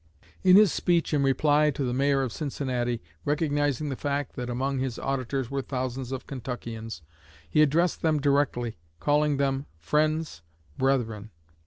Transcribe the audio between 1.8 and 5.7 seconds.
the Mayor of Cincinnati, recognizing the fact that among his auditors were